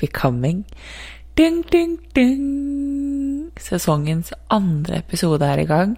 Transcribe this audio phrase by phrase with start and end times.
[0.00, 0.64] Becoming.
[1.34, 3.50] Ding, ding, ding.
[3.58, 5.96] Sesongens andre episode er i gang.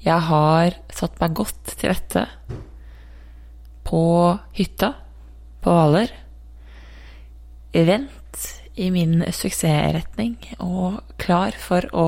[0.00, 2.24] Jeg har satt meg godt til rette
[3.84, 4.02] på
[4.56, 4.94] hytta
[5.60, 6.12] på Hvaler.
[7.74, 8.46] Vent
[8.80, 12.06] i min suksessretning og klar for å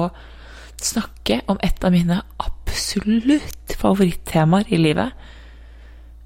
[0.83, 5.13] snakke om et av mine absolutt favorittemaer i livet.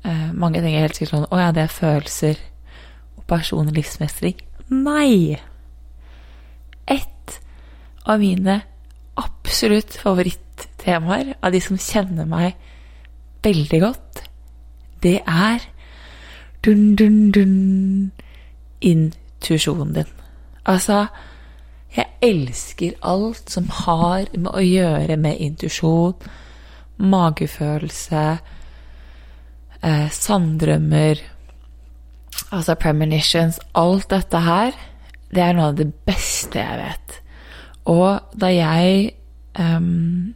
[0.06, 2.38] Eh, mange tenker helt sikkert sånn Å ja, det er følelser
[3.16, 4.38] og personlig livsmestring.
[4.68, 5.36] Nei!
[6.86, 7.38] Et
[8.06, 8.60] av mine
[9.16, 12.56] absolutt favorittemaer, av de som kjenner meg
[13.46, 14.22] veldig godt,
[15.02, 15.62] det er
[16.66, 17.56] dun, dun, dun
[18.82, 20.10] intuisjonen din.
[20.66, 21.06] Altså,
[21.96, 26.16] jeg elsker alt som har med å gjøre med intuisjon,
[26.96, 28.26] magefølelse,
[29.82, 31.22] eh, sanndrømmer,
[32.56, 34.74] altså premonitions Alt dette her,
[35.34, 37.20] det er noe av det beste jeg vet.
[37.92, 39.12] Og da jeg
[39.60, 40.34] um,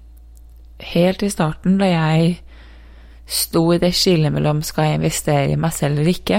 [0.80, 2.38] Helt i starten, da jeg
[3.30, 6.38] sto i det skillet mellom skal jeg investere i meg selv eller ikke,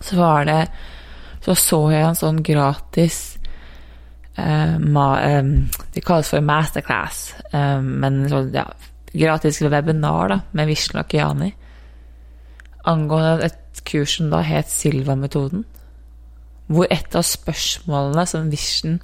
[0.00, 0.62] så var det
[1.44, 3.18] Så så jeg en sånn gratis
[4.36, 8.64] ma, em, Det kalles for masterclass, um, men så, ja,
[9.12, 11.50] gratis webinar da, med Vishnu Akiani
[12.88, 15.64] angående et kurs som da het Silva-metoden.
[16.70, 19.00] Hvor et av spørsmålene som Vision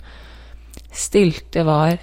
[0.92, 1.98] stilte, var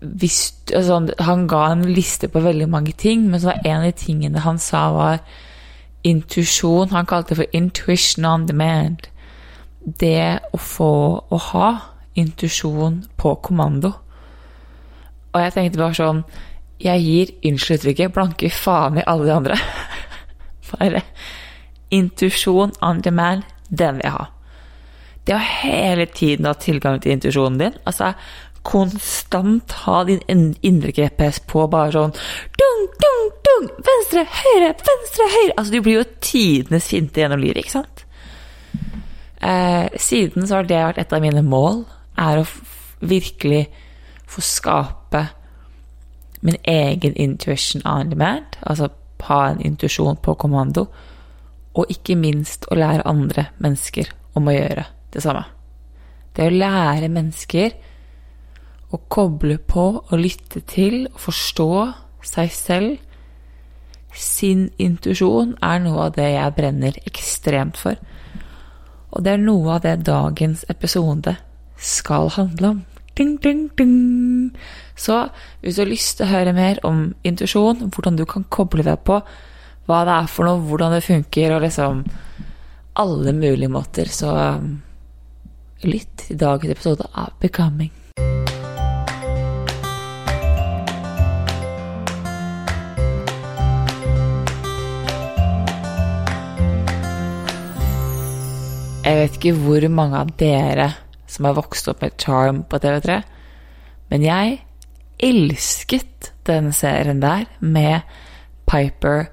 [0.00, 3.84] hvis, altså, Han ga en liste på veldig mange ting, men så var en av
[3.84, 5.18] de tingene han sa, var
[6.04, 6.90] intuisjon.
[6.90, 9.08] Han kalte det for 'intuition on demand'.
[10.00, 11.78] Det å få å ha
[12.14, 13.92] intuisjon på kommando.
[15.32, 16.24] Og jeg tenkte bare sånn
[16.80, 19.56] Jeg gir unnskyld uttrykket blanke faen i alle de andre.
[20.72, 21.02] Bare
[21.94, 24.26] intuisjon on demand, den vil jeg ha.
[25.26, 28.12] Det å hele tiden ha tilgang til intuisjonen din, altså
[28.66, 30.22] konstant ha din
[30.66, 32.14] indre GPS på, bare sånn
[32.58, 37.62] dung, dung, dung, venstre, høyre, venstre, høyre Altså, du blir jo tidenes finte gjennom livet,
[37.62, 38.04] ikke sant?
[39.46, 41.84] Eh, siden så har det vært et av mine mål,
[42.18, 42.46] er å
[43.06, 43.66] virkelig
[44.26, 45.26] få skape
[46.46, 48.90] min egen intuition on demand, altså
[49.22, 50.86] ha en intuisjon på kommando,
[51.76, 55.44] og ikke minst å lære andre mennesker om å gjøre det samme.
[56.36, 57.76] Det å lære mennesker
[58.92, 61.70] å koble på og lytte til og forstå
[62.26, 62.96] seg selv,
[64.16, 67.98] sin intuisjon, er noe av det jeg brenner ekstremt for.
[69.12, 71.36] Og det er noe av det dagens episode
[71.76, 72.80] skal handle om.
[73.16, 74.52] Ding, ding, ding.
[74.92, 75.28] Så
[75.62, 79.00] hvis du har lyst til å høre mer om intuisjon, hvordan du kan koble deg
[79.08, 79.22] på,
[79.88, 82.02] hva det er for noe, hvordan det funker, og liksom
[83.00, 84.74] alle mulige måter, så um,
[85.88, 87.94] lytt til dagens episode av Becoming.
[99.06, 100.90] Jeg vet ikke hvor mange av dere
[101.36, 103.20] som har vokst opp med Charm på TV3,
[104.10, 104.58] men jeg
[105.22, 108.00] elsket denne serien der med
[108.66, 109.28] Piper,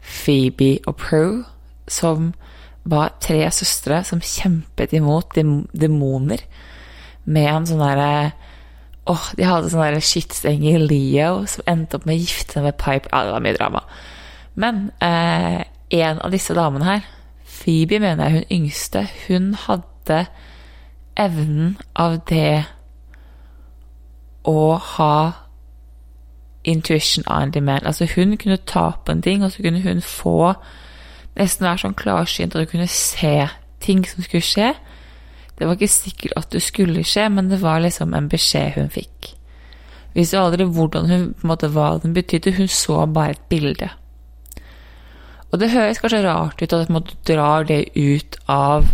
[0.00, 1.44] Phoebe og Prue,
[1.88, 2.32] som
[2.86, 6.42] var tre søstre som kjempet imot dem demoner
[7.26, 8.10] med en sånn derre
[9.06, 12.78] Åh, de hadde sånn derre skittstenger Leo som endte opp med å gifte seg med
[12.80, 13.82] Piper Ja, det var mye drama.
[14.58, 15.60] Men eh,
[16.00, 17.04] en av disse damene her,
[17.46, 20.24] Phoebe mener jeg hun yngste, hun hadde
[21.16, 22.64] evnen av det
[24.46, 25.16] å ha
[26.66, 27.86] intuition on demand.
[27.86, 30.54] Altså hun kunne ta på en ting, og så kunne hun få
[31.36, 33.48] nesten være sånn klarsynt at du kunne se
[33.84, 34.72] ting som skulle skje.
[35.56, 38.90] Det var ikke sikkert at det skulle skje, men det var liksom en beskjed hun
[38.92, 39.32] fikk.
[40.16, 43.90] Visste aldri hvordan hun, på en måte, hva den betydde, hun så bare et bilde.
[45.52, 48.88] Og det høres kanskje rart ut at du drar det ut av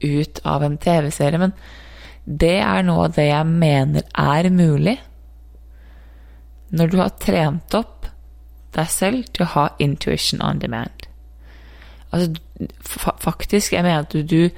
[0.00, 1.54] ut av en TV-serie, men
[2.24, 4.98] det er noe av det jeg mener er mulig.
[6.70, 8.08] Når du har trent opp
[8.76, 11.08] deg selv til å ha intuition on demand.
[12.12, 12.34] Altså,
[13.20, 14.50] faktisk, jeg mener at du, du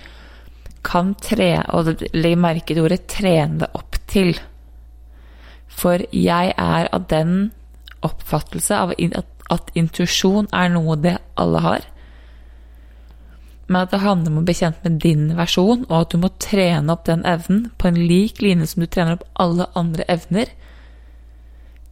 [0.87, 4.41] kan tre, og legg merke til ordet 'trene deg opp til'.
[5.69, 7.53] For jeg er av den
[8.03, 8.93] oppfattelse av
[9.51, 11.87] at intuisjon er noe det alle har.
[13.71, 16.33] Men at det handler om å bli kjent med din versjon, og at du må
[16.43, 20.51] trene opp den evnen på en lik linje som du trener opp alle andre evner,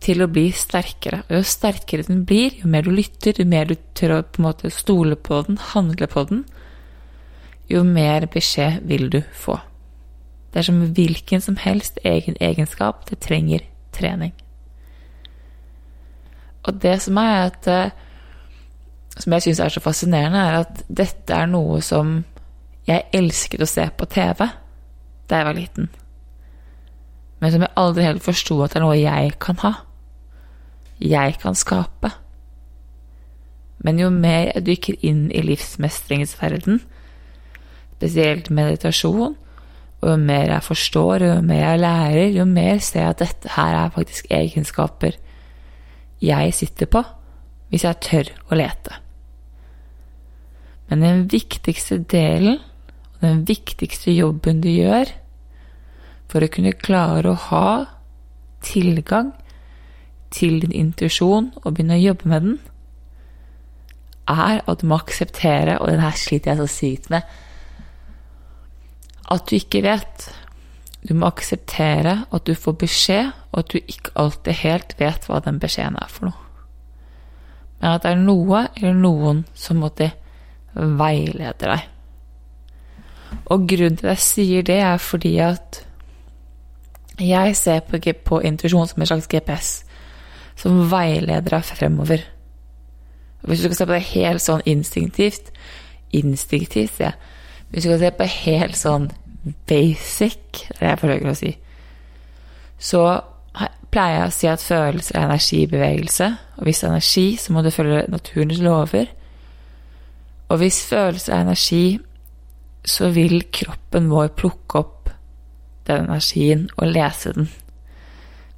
[0.02, 1.22] til å bli sterkere.
[1.28, 4.42] Og jo sterkere den blir, jo mer du lytter, jo mer du tør å på
[4.42, 6.44] en måte stole på den, handle på den,
[7.70, 9.58] jo mer beskjed vil du få.
[10.50, 13.04] Det er som hvilken som helst egen egenskap.
[13.06, 14.32] Det trenger trening.
[16.66, 17.96] Og det som er at eh,
[19.18, 22.20] Som jeg syns er så fascinerende, er at dette er noe som
[22.88, 24.46] jeg elsket å se på TV
[25.28, 25.88] da jeg var liten.
[27.38, 29.72] Men som jeg aldri helt forsto at det er noe jeg kan ha.
[30.98, 32.10] Jeg kan skape.
[33.84, 36.80] Men jo mer jeg dykker inn i livsmestringsverden,
[37.98, 39.36] spesielt meditasjon.
[39.98, 43.22] Og jo mer jeg forstår, og jo mer jeg lærer, jo mer ser jeg at
[43.22, 45.18] dette her er faktisk egenskaper
[46.22, 47.02] jeg sitter på,
[47.70, 48.98] hvis jeg tør å lete.
[50.88, 52.58] Men den viktigste delen,
[53.18, 55.10] og den viktigste jobben du gjør
[56.28, 57.68] for å kunne klare å ha
[58.64, 59.32] tilgang
[60.34, 62.58] til din intuisjon og begynne å jobbe med den,
[64.28, 67.22] er at du må akseptere, og den her sliter jeg så sykt med,
[69.28, 70.28] at du ikke vet.
[71.08, 75.40] Du må akseptere at du får beskjed, og at du ikke alltid helt vet hva
[75.44, 76.44] den beskjeden er for noe.
[77.78, 80.10] Men at det er noe eller noen som måtte
[80.78, 81.86] veilede deg.
[83.52, 85.82] Og grunnen til at jeg sier det, er fordi at
[87.18, 89.72] jeg ser på, på intuisjon som en slags GPS
[90.58, 92.22] som veileder deg fremover.
[93.42, 95.52] Hvis du skal se på det helt sånn instinktivt
[96.16, 97.36] Instinktivt, sier jeg
[97.68, 99.10] hvis du skal se på helt sånn
[99.68, 101.50] basic, det er det jeg forsøker å si,
[102.80, 103.02] så
[103.92, 106.28] pleier jeg å si at følelser er energibevegelse.
[106.58, 109.10] Og hvis det er energi, så må du følge naturens lover.
[110.48, 111.98] Og hvis følelser er energi,
[112.84, 115.10] så vil kroppen vår plukke opp
[115.88, 117.48] den energien og lese den.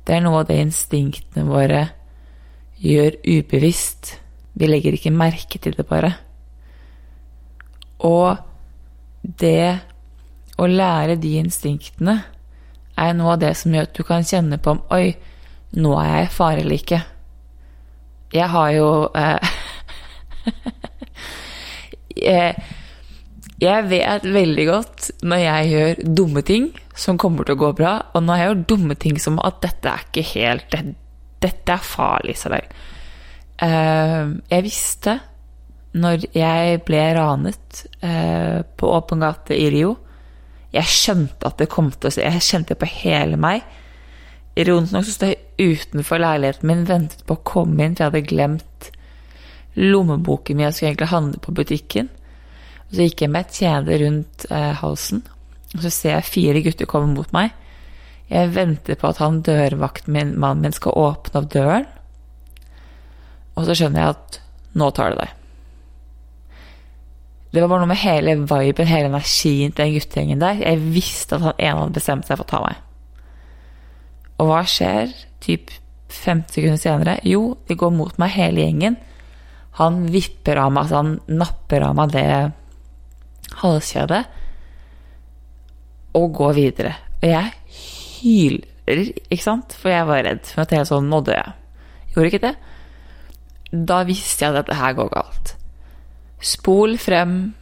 [0.06, 1.84] Det er noe av det instinktene våre
[2.80, 4.14] gjør ubevisst.
[4.54, 6.12] Vi legger ikke merke til det, bare.
[8.06, 8.36] Og
[9.22, 9.78] det
[10.60, 12.16] å lære de instinktene
[13.00, 15.14] er noe av det som gjør at du kan kjenne på om Oi,
[15.80, 17.00] nå er jeg i fare eller ikke.
[18.34, 19.54] Jeg har jo eh,
[22.20, 22.54] jeg,
[23.60, 27.94] jeg vet veldig godt når jeg gjør dumme ting som kommer til å gå bra,
[28.14, 30.96] og når jeg gjør dumme ting som at dette er ikke helt Dette,
[31.40, 32.66] dette er farlig, Isabel.
[33.60, 35.18] Uh, jeg visste
[35.96, 39.94] når jeg ble ranet uh, på åpen gate i Rio
[40.72, 42.28] Jeg skjønte at det kom til å skje.
[42.28, 43.64] Jeg kjente det på hele meg.
[44.60, 48.12] Ironisk nok så sto jeg utenfor leiligheten min, ventet på å komme inn, for jeg
[48.12, 48.90] hadde glemt
[49.78, 50.66] lommeboken min.
[50.68, 52.10] Jeg skulle egentlig handle på butikken.
[52.88, 55.22] Og så gikk jeg med et kjede rundt eh, halsen,
[55.76, 57.52] og så ser jeg fire gutter komme mot meg.
[58.30, 61.86] Jeg venter på at han dørvakten min, mannen min, skal åpne opp døren.
[63.58, 64.40] Og så skjønner jeg at
[64.78, 65.36] nå tar det deg.
[67.50, 70.62] Det var bare noe med hele viben, hele energien til den guttegjengen der.
[70.62, 72.82] Jeg visste at han ene hadde bestemt seg for å ta meg.
[74.40, 75.10] Og hva skjer
[75.42, 75.74] typ
[76.14, 77.16] 50 sekunder senere?
[77.26, 78.98] Jo, de går mot meg, hele gjengen.
[79.78, 82.26] Han vipper av meg, altså han napper av meg det
[83.60, 84.24] halskjedet
[86.18, 86.96] og går videre.
[87.20, 87.52] Og jeg
[88.20, 89.76] hyler, ikke sant?
[89.78, 91.54] For jeg var redd for at jeg sånn nådde jeg.
[92.14, 92.54] Gjorde ikke det.
[93.70, 95.54] Da visste jeg at dette her går galt.
[96.40, 97.52] Spol frem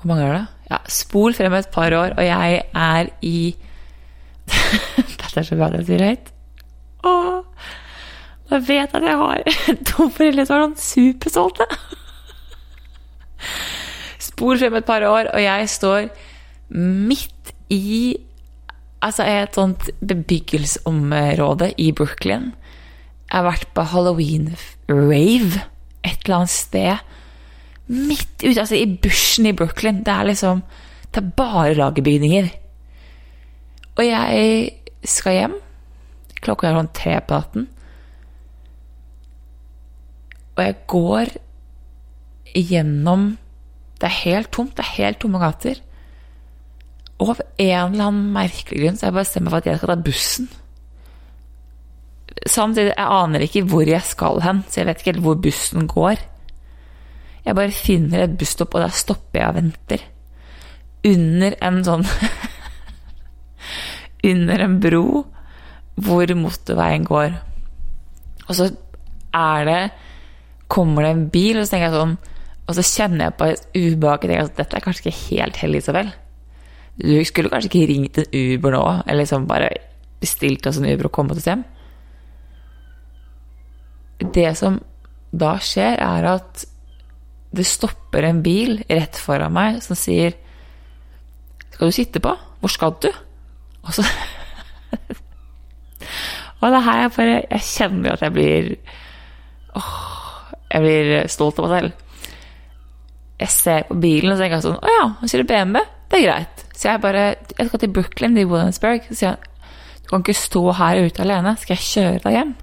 [0.00, 0.44] Hvor mange er det?
[0.70, 3.54] Ja, spol frem et par år, og jeg er i
[5.20, 6.30] Dette er så bra at jeg sier høyt.
[7.04, 7.68] Åh,
[8.52, 9.42] jeg vet at jeg har
[9.90, 11.66] to foreldre som er sånn superstolte.
[14.22, 16.08] Spor frem et par år, og jeg står
[16.74, 18.16] midt i
[19.04, 22.52] altså et sånt bebyggelsesområde i Brooklyn.
[23.28, 25.64] Jeg har vært på halloween-rave
[26.04, 27.04] et eller annet sted.
[27.88, 30.02] Midt ute, altså i bushen i Brooklyn.
[30.04, 30.62] Det er liksom
[31.14, 32.48] Det er bare lagerbygninger.
[33.94, 34.70] Og jeg
[35.06, 35.52] skal hjem.
[36.42, 37.68] Klokka er sånn tre på natten.
[40.54, 41.32] Og jeg går
[42.54, 43.32] gjennom
[43.98, 44.74] Det er helt tomt.
[44.76, 45.78] Det er helt tomme gater.
[47.22, 49.92] Og av en eller annen merkelig grunn så jeg bestemt meg for at jeg skal
[49.92, 50.48] ta bussen.
[52.50, 55.86] Samtidig, jeg aner ikke hvor jeg skal hen, så jeg vet ikke helt hvor bussen
[55.88, 56.24] går.
[57.44, 60.04] Jeg bare finner et busstopp, og der stopper jeg og venter.
[61.04, 62.06] Under en sånn
[64.30, 65.04] Under en bro
[66.00, 67.36] hvor motorveien går.
[68.48, 68.70] Og så
[69.36, 69.82] er det
[70.72, 72.14] Kommer det en bil, og så tenker jeg sånn
[72.64, 74.22] Og så kjenner jeg på et ubehag.
[74.24, 76.12] Tenker at dette er kanskje ikke helt hellig, Isabel.
[76.96, 79.72] Du skulle kanskje ikke ringt en Uber nå, eller liksom bare
[80.22, 81.64] bestilt oss en Uber og kommet oss hjem.
[84.34, 84.78] Det som
[85.34, 86.64] da skjer, er at
[87.54, 90.34] det stopper en bil rett foran meg som sier
[91.74, 92.32] Skal du sitte på?
[92.60, 93.10] Hvor skal du?
[93.84, 94.02] Og så
[96.62, 98.70] Og det her er bare Jeg kjenner at jeg blir
[99.78, 100.23] åh,
[100.74, 102.00] Jeg blir stolt av meg selv.
[103.44, 105.82] Jeg ser på bilen og tenker sånn Å ja, han kjører BMW.
[106.10, 106.62] Det er greit.
[106.74, 107.24] Så jeg bare
[107.58, 109.06] Jeg skal til Brooklyn, til Williamsburg.
[109.08, 111.56] Så sier han Du kan ikke stå her ute alene.
[111.60, 112.54] Skal jeg kjøre deg hjem?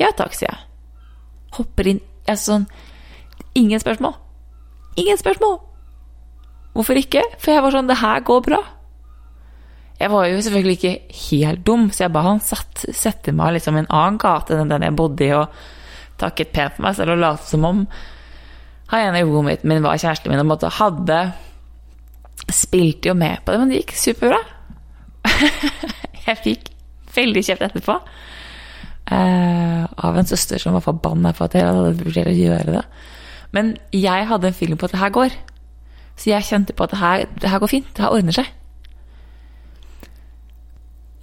[0.00, 0.62] Ja takk, sier jeg.
[1.58, 2.66] Hopper inn Jeg sånn
[3.58, 4.14] Ingen spørsmål.
[4.96, 5.58] Ingen spørsmål.
[6.72, 7.24] Hvorfor ikke?
[7.38, 8.62] For jeg var sånn Det her går bra.
[10.00, 13.86] Jeg var jo selvfølgelig ikke helt dum, så jeg ba han sette meg liksom en
[13.86, 15.52] annen gate enn den jeg bodde i, og
[16.22, 17.86] takket pent for meg selv og lot som om
[18.92, 21.22] han ene roommaten min var kjæresten min og måtte hadde
[22.52, 24.38] Spilte jo med på det, men det gikk superbra.
[26.26, 26.70] jeg fikk
[27.14, 27.94] veldig kjeft etterpå.
[29.12, 32.82] Uh, av en søster som var forbanna på at jeg hadde vurdert å gjøre det.
[33.54, 35.36] Men jeg hadde en feeling på at det her går.
[36.16, 37.90] Så jeg kjente på at det her, det her går fint.
[37.94, 38.50] Det her ordner seg.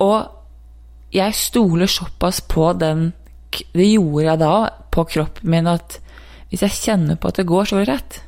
[0.06, 3.10] Og jeg stoler såpass på den
[3.50, 4.54] Det gjorde jeg da,
[4.92, 6.00] på kroppen min, at
[6.50, 8.20] hvis jeg kjenner på at det går, så går det rett.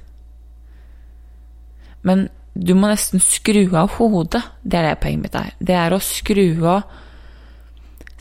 [2.05, 4.41] Men du må nesten skru av hodet.
[4.61, 5.53] Det er det poenget mitt er.
[5.59, 6.99] Det er å skru av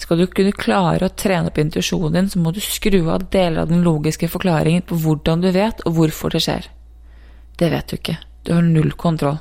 [0.01, 3.67] Skal du kunne klare å trene opp intuisjonen din, så må du skru av deler
[3.67, 6.71] av den logiske forklaringen på hvordan du vet, og hvorfor det skjer.
[7.61, 8.15] Det vet du ikke.
[8.49, 9.37] Du har null kontroll.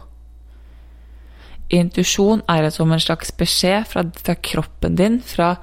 [1.72, 5.54] Intuisjon er som en slags beskjed fra, fra kroppen din, fra,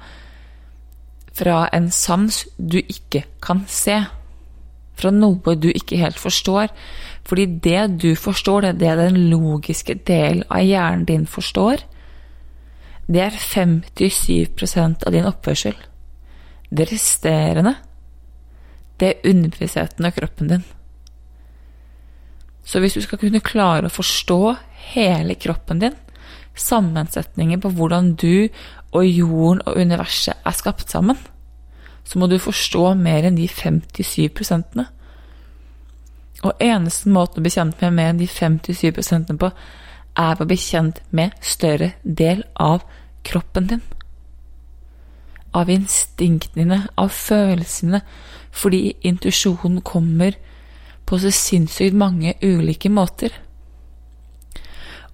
[1.37, 3.99] fra en sans du ikke kan se.
[4.97, 6.71] Fra noe du ikke helt forstår.
[7.27, 11.83] Fordi det du forstår, det, det den logiske delen av hjernen din forstår,
[13.07, 15.75] det er 57% av din oppførsel.
[16.69, 17.77] Det resterende,
[18.99, 20.65] det er underbevisstheten av kroppen din.
[22.67, 24.41] Så hvis du skal kunne klare å forstå
[24.91, 25.95] hele kroppen din,
[26.57, 28.47] sammensetningen på hvordan du
[28.95, 31.17] og jorden og universet er skapt sammen,
[32.07, 34.87] så må du forstå mer enn de 57 prosentene.
[36.45, 39.51] Og eneste måten å bli kjent med mer enn de 57 prosentene på,
[40.17, 42.85] er å bli kjent med større del av
[43.27, 43.83] kroppen din.
[45.57, 48.01] Av instinktene dine, av følelsene,
[48.51, 50.37] fordi intuisjonen kommer
[51.07, 53.33] på så sinnssykt mange ulike måter.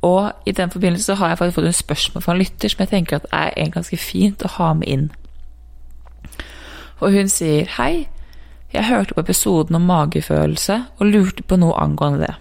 [0.04, 2.92] Og i den forbindelse har jeg faktisk fått en spørsmål fra en lytter som jeg
[2.92, 5.06] tenker at er ganske fint å ha med inn.
[7.00, 8.08] Og hun sier hei,
[8.74, 12.34] jeg hørte på episoden om magefølelse og lurte på noe angående det.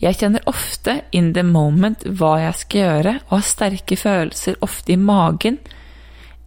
[0.00, 4.94] Jeg kjenner ofte in the moment hva jeg skal gjøre, og har sterke følelser ofte
[4.94, 5.58] i magen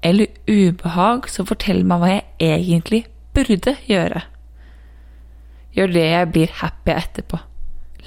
[0.05, 3.03] eller ubehag som forteller meg hva jeg egentlig
[3.33, 4.23] burde gjøre.
[5.77, 7.39] Gjør det jeg blir happy etterpå.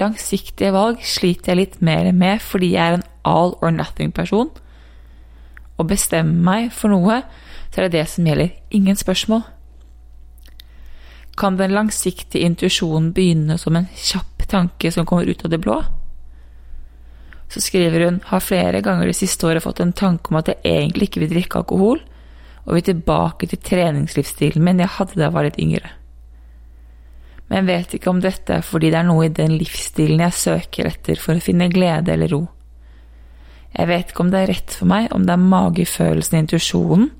[0.00, 4.48] Langsiktige valg sliter jeg litt mer med fordi jeg er en all or nothing-person.
[5.76, 7.22] Å bestemme meg for noe,
[7.70, 8.54] så er det det som gjelder.
[8.76, 9.44] Ingen spørsmål.
[11.40, 15.78] Kan den langsiktige intuisjonen begynne som en kjapp tanke som kommer ut av det blå?
[17.50, 20.60] Så skriver hun har flere ganger det siste året fått en tanke om at jeg
[20.64, 22.02] egentlig ikke vil drikke alkohol,
[22.66, 25.94] og vil tilbake til treningslivsstilen min jeg hadde da jeg var litt yngre.
[27.50, 30.38] Men jeg vet ikke om dette er fordi det er noe i den livsstilen jeg
[30.38, 32.44] søker etter for å finne glede eller ro.
[33.74, 37.10] Jeg vet ikke om det er rett for meg, om det er magefølelsen intuisjonen,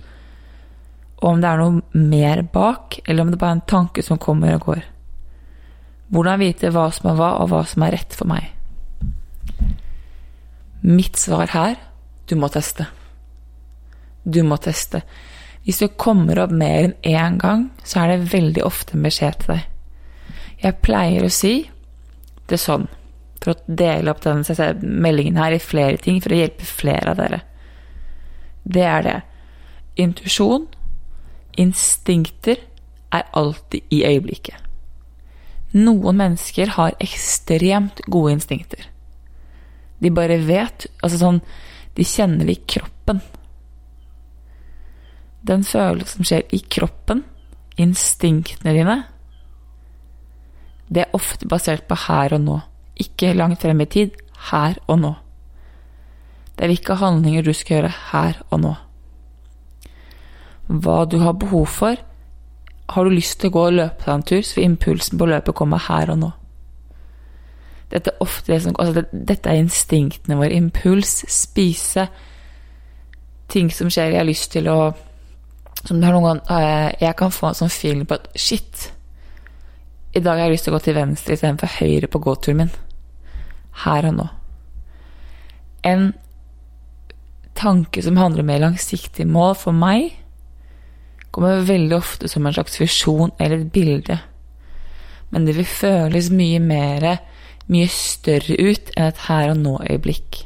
[1.21, 4.23] og om det er noe mer bak, eller om det bare er en tanke som
[4.23, 4.87] kommer og går.
[6.11, 8.49] Hvordan vite hva som er hva, og hva som er rett for meg?
[10.87, 11.77] Mitt svar her
[12.31, 12.87] du må teste.
[14.23, 15.03] Du må teste.
[15.67, 19.43] Hvis du kommer opp mer enn én gang, så er det veldig ofte en beskjed
[19.43, 19.70] til deg.
[20.61, 21.55] Jeg pleier å si
[22.51, 22.87] det sånn,
[23.41, 27.21] for å dele opp denne meldingen her i flere ting, for å hjelpe flere av
[27.21, 27.41] dere.
[28.65, 29.19] Det er det.
[30.01, 30.67] Intuisjon,
[31.61, 32.61] instinkter,
[33.11, 34.61] er alltid i øyeblikket.
[35.75, 38.87] Noen mennesker har ekstremt gode instinkter.
[40.01, 41.43] De bare vet Altså sånn
[41.95, 43.21] De kjenner det i kroppen.
[45.45, 47.23] Den følelsen som skjer i kroppen,
[47.81, 48.97] instinktene dine,
[50.91, 52.59] det er ofte basert på her og nå.
[53.01, 54.17] Ikke langt frem i tid,
[54.51, 55.15] her og nå.
[56.57, 58.75] Det er hvilke handlinger du skal gjøre her og nå.
[60.69, 62.03] Hva du har behov for.
[62.91, 65.31] Har du lyst til å gå og løpe deg en tur, så vil impulsen på
[65.31, 66.31] løpet komme her og nå.
[67.91, 70.55] Dette er ofte altså Dette er instinktene våre.
[70.55, 72.07] Impuls, spise,
[73.51, 74.13] ting som skjer.
[74.13, 74.81] Jeg har lyst til å
[75.81, 78.91] Som det har noen gang eh, Jeg kan få en sånn feeling på at shit,
[80.13, 82.73] i dag har jeg lyst til å gå til venstre istedenfor høyre på gåturen min.
[83.85, 84.27] Her og nå.
[85.87, 86.11] En
[87.57, 90.17] tanke som handler om mer langsiktige mål for meg,
[91.31, 94.19] kommer veldig ofte som en slags visjon eller et bilde.
[95.31, 97.07] Men det vil føles mye mer
[97.71, 100.41] mye større ut enn et her og nå-øyeblikk.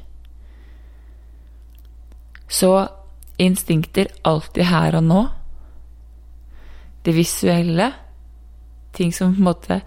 [2.52, 2.72] Så
[3.40, 5.22] instinkter alltid her og nå.
[7.04, 7.90] Det visuelle,
[8.94, 9.80] ting som på en måte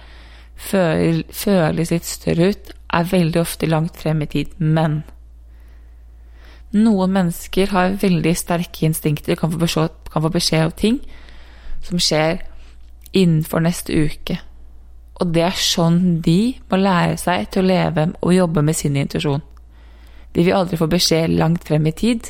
[0.57, 4.55] føles litt større ut, er veldig ofte langt frem i tid.
[4.57, 5.01] Men
[6.75, 10.99] noen mennesker har veldig sterke instinkter, kan få beskjed, kan få beskjed om ting
[11.85, 12.41] som skjer
[13.15, 14.39] innenfor neste uke.
[15.17, 18.97] Og det er sånn de må lære seg til å leve og jobbe med sin
[18.99, 19.45] intuisjon.
[20.35, 22.27] De vil aldri få beskjed langt frem i tid.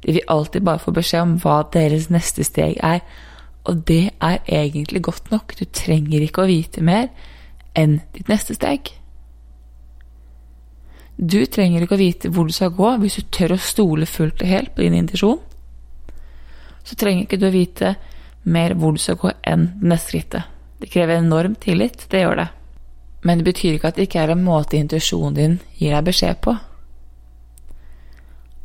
[0.00, 3.02] De vil alltid bare få beskjed om hva deres neste steg er.
[3.68, 5.54] Og det er egentlig godt nok.
[5.58, 7.10] Du trenger ikke å vite mer
[7.76, 8.92] enn ditt neste steg.
[11.20, 14.40] Du trenger ikke å vite hvor du skal gå hvis du tør å stole fullt
[14.40, 15.42] og helt på din intuisjon.
[16.84, 17.94] Så trenger ikke du å vite
[18.48, 20.56] mer hvor du skal gå enn det neste skrittet.
[20.80, 22.48] Det krever enorm tillit, det gjør det.
[23.28, 26.40] Men det betyr ikke at det ikke er en måte intuisjonen din gir deg beskjed
[26.40, 26.56] på.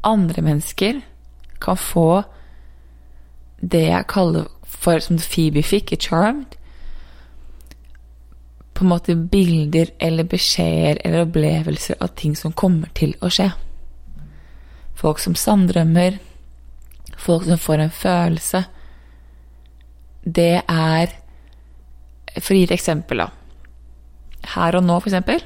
[0.08, 1.02] Andre mennesker
[1.60, 2.24] kan få
[3.60, 6.56] det jeg kaller for som Phoebe fikk i Charmed.
[8.76, 13.50] På en måte bilder eller beskjeder eller opplevelser av ting som kommer til å skje.
[14.96, 16.20] Folk som sanndrømmer,
[17.18, 18.64] folk som får en følelse.
[20.26, 21.16] Det er
[22.36, 23.30] for å gi et eksempel, da.
[24.56, 25.42] Her og nå, for eksempel,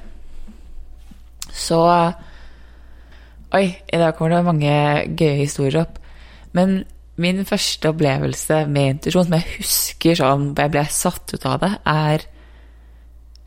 [1.53, 1.83] så
[3.49, 4.73] Oi, i dag kommer det mange
[5.17, 5.95] gøye historier opp.
[6.53, 6.83] Men
[7.19, 11.73] min første opplevelse med intuisjon, som jeg husker sånn jeg ble satt ut av det,
[11.85, 12.27] er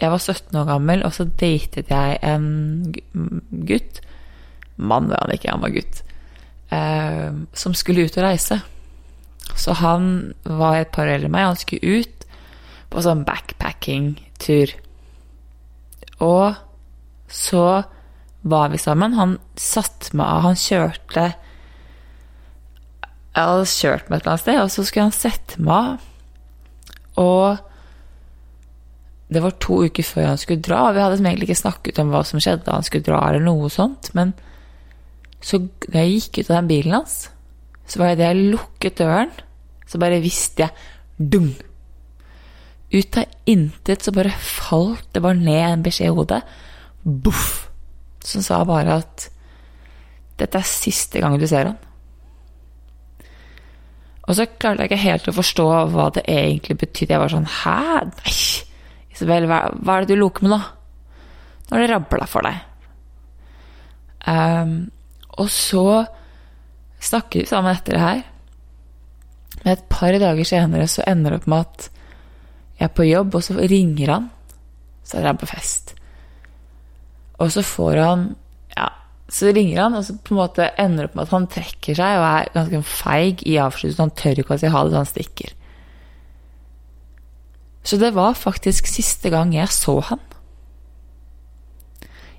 [0.03, 2.93] Jeg var 17 år gammel, og så datet jeg en
[3.69, 4.01] gutt.
[4.77, 6.01] Mann var han ikke, han var gutt.
[6.75, 8.59] Eh, som skulle ut og reise.
[9.55, 12.27] Så han var et par år eldre enn meg, han skulle ut
[12.91, 14.75] på sånn backpacking-tur.
[16.25, 16.59] Og
[17.29, 17.67] så
[18.43, 19.15] var vi sammen.
[19.21, 21.29] Han satt meg av, han kjørte
[23.33, 26.09] Jeg hadde kjørt meg et eller annet sted, og så skulle han sette meg.
[27.21, 27.61] Og
[29.33, 32.13] det var to uker før han skulle dra, og vi hadde egentlig ikke snakket om
[32.13, 34.35] hva som skjedde da han skulle dra, eller noe sånt, men
[35.43, 37.17] så da jeg gikk ut av den bilen hans,
[37.89, 39.33] så var det da jeg lukket døren,
[39.89, 41.53] så bare visste jeg dung!
[42.93, 46.43] Ut av intet så bare falt det bare ned en beskjed i hodet.
[47.03, 47.71] Boff!
[48.23, 49.31] Som sa bare at
[50.39, 51.81] dette er siste gang du ser han.
[54.29, 57.15] Og så klarte jeg ikke helt å forstå hva det egentlig betydde.
[57.17, 57.79] Jeg var sånn Hæ?
[58.23, 58.37] Nei!
[59.13, 60.61] Isabel, hva, hva er det du loker med nå?
[61.69, 62.61] Nå har det rabla for deg.
[64.23, 64.77] Um,
[65.43, 65.87] og så
[67.03, 68.23] snakker vi sammen etter det her.
[69.63, 71.89] Men et par dager senere så ender det opp med at
[72.79, 74.31] jeg er på jobb, og så ringer han.
[75.07, 75.95] Så er han på fest.
[77.43, 78.25] Og så får han
[79.33, 81.97] Så ringer han, og så på en måte ender det opp med at han trekker
[81.97, 84.03] seg og er ganske feig i avslutningen.
[84.03, 85.55] Han tør ikke å si ha det, så han stikker.
[87.83, 90.21] Så det var faktisk siste gang jeg så han.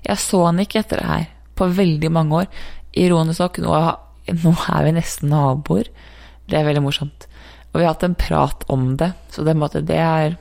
[0.04, 1.28] Jeg så han ikke etter det her
[1.58, 2.48] på veldig mange år.
[2.94, 3.76] Ironisk nok, nå,
[4.44, 5.90] nå er vi nesten naboer.
[6.46, 7.26] Det er veldig morsomt.
[7.72, 10.36] Og vi har hatt en prat om det, så det, måte, det er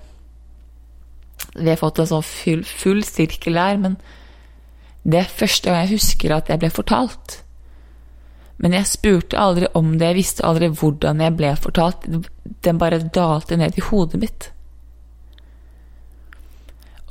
[1.54, 3.98] Vi har fått en sånn full, full sirkel der, men
[5.04, 7.40] det er første gang jeg husker at jeg ble fortalt.
[8.64, 12.06] Men jeg spurte aldri om det, jeg visste aldri hvordan jeg ble fortalt.
[12.64, 14.50] Den bare dalte ned i hodet mitt.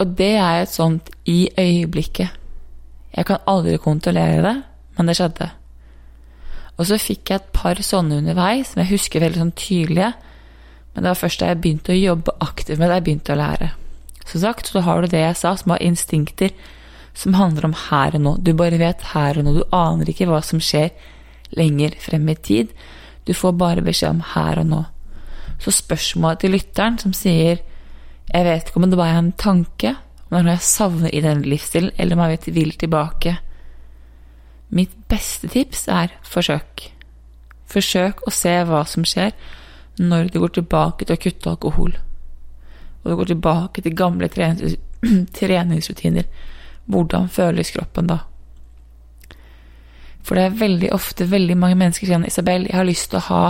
[0.00, 2.33] Og det er et sånt i øyeblikket.
[3.12, 4.55] Jeg kan aldri kontrollere det,
[4.96, 5.50] men det skjedde.
[6.81, 10.14] Og så fikk jeg et par sånne underveis som jeg husker veldig sånn tydelige.
[10.94, 13.40] Men det var først da jeg begynte å jobbe aktivt med det, jeg begynte å
[13.42, 13.68] lære.
[14.24, 16.57] Som sagt, så har du det jeg sa, som har instinkter
[17.14, 18.37] som handler om her og nå.
[18.40, 19.55] Du bare vet her og nå.
[19.59, 20.90] Du aner ikke hva som skjer
[21.59, 22.72] lenger frem i tid.
[23.27, 24.81] Du får bare beskjed om her og nå.
[25.62, 27.61] Så spørsmålet til lytteren som sier
[28.33, 29.90] Jeg vet ikke om det bare er en tanke,
[30.25, 33.37] om det er noe jeg savner i den livsstilen, eller om jeg vil tilbake
[34.72, 36.87] Mitt beste tips er forsøk.
[37.68, 39.35] Forsøk å se hva som skjer
[40.01, 41.92] når du går tilbake til å kutte alkohol.
[43.03, 44.31] Og du går tilbake til gamle
[45.38, 46.25] treningsrutiner.
[46.90, 48.18] Hvordan føles kroppen da?
[50.22, 53.18] For det er veldig ofte veldig mange mennesker som sier Isabel, jeg har lyst til
[53.18, 53.42] å ha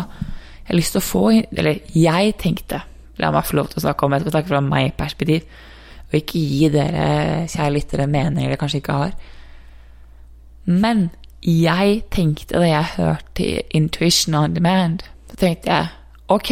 [0.62, 2.82] Jeg har lyst til å få Eller jeg tenkte
[3.20, 5.44] La meg få lov til å snakke om Jeg skal snakke fra meg perspektiv,
[6.08, 7.04] og ikke gi dere
[7.48, 9.12] kjære lyttere meninger dere kanskje ikke har.
[10.64, 11.04] Men
[11.42, 15.88] jeg tenkte da jeg hørte Intuition on Demand, så tenkte jeg
[16.32, 16.50] ok,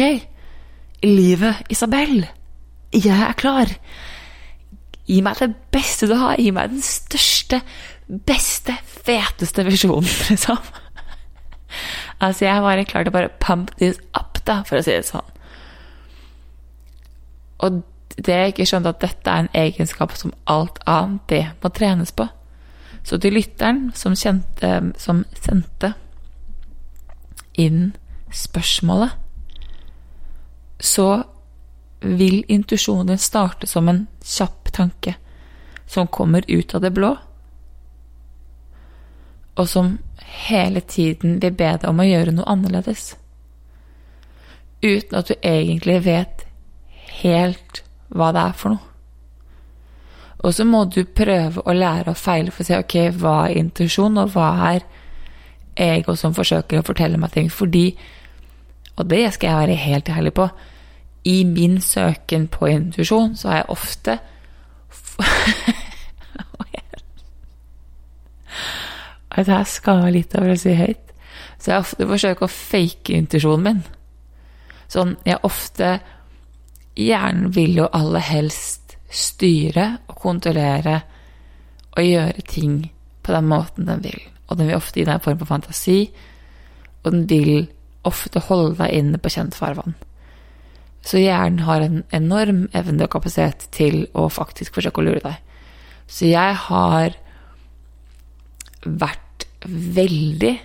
[1.03, 2.25] livet, Isabel,
[2.93, 3.69] jeg er klar.
[5.11, 6.39] Gi meg det beste du har.
[6.39, 7.61] Gi meg den største,
[8.27, 10.59] beste, feteste visjonen, liksom.
[12.21, 15.27] Altså, jeg klar til å bare pump this up, da, for å si det sånn.
[17.61, 17.81] Og
[18.17, 22.13] det jeg ikke skjønte, at dette er en egenskap som alt annet, det må trenes
[22.13, 22.27] på.
[23.03, 25.93] Så til lytteren som, kjente, som sendte
[27.59, 27.91] inn
[28.35, 29.17] spørsmålet,
[30.81, 31.07] så
[32.01, 35.15] vil intuisjonen starte som en kjapp tanke
[35.87, 37.15] som kommer ut av det blå,
[39.55, 39.97] og som
[40.47, 43.15] hele tiden vil be deg om å gjøre noe annerledes.
[44.81, 46.45] Uten at du egentlig vet
[47.21, 48.87] helt hva det er for noe.
[50.41, 53.59] Og så må du prøve å lære og feile for å si ok, hva er
[53.61, 54.87] intuisjon, og hva er
[55.77, 57.51] ego som forsøker å fortelle meg ting.
[57.53, 57.91] Fordi,
[58.95, 60.47] og det skal jeg være helt ærlig på,
[61.23, 64.19] i min søken på intuisjon så har jeg ofte
[69.31, 71.13] Det her skammer litt over å si høyt.
[71.57, 73.79] Så jeg ofte forsøker å fake intuisjonen min.
[74.91, 75.99] Sånn, jeg ofte
[76.99, 80.97] Hjernen vil jo aller helst styre og kontrollere
[81.95, 82.81] og gjøre ting
[83.23, 84.19] på den måten den vil.
[84.51, 85.99] Og den vil ofte gi deg en form for fantasi,
[87.03, 87.69] og den vil
[88.07, 89.95] ofte holde deg inne på kjent farvann.
[91.01, 95.37] Så hjernen har en enorm evne og kapasitet til å faktisk forsøke å lure deg.
[96.11, 97.17] Så jeg har
[98.85, 100.55] vært veldig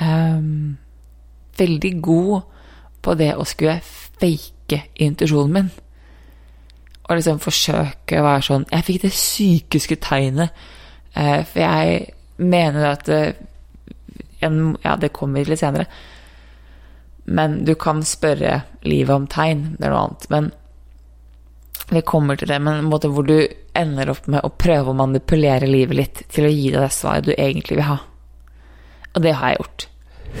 [0.00, 0.78] um,
[1.58, 2.42] Veldig god
[3.02, 5.70] på det å skulle fake intuisjonen min
[7.08, 10.66] og liksom forsøke å være sånn Jeg fikk det sykeste tegnet,
[11.16, 12.02] Uh, for jeg
[12.36, 13.32] mener at eh,
[14.84, 15.88] Ja, det kommer litt senere.
[17.28, 20.28] Men du kan spørre livet om tegn, det er noe annet.
[20.32, 20.50] Men
[21.88, 23.36] vi kommer til det, men en måte hvor du
[23.78, 27.28] ender opp med å prøve å manipulere livet litt til å gi deg det svaret
[27.28, 27.98] du egentlig vil ha.
[29.14, 29.88] Og det har jeg gjort.